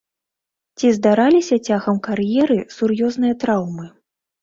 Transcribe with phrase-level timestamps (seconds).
[0.77, 3.85] Ці здараліся цягам кар'еры сур'ёзныя траўмы?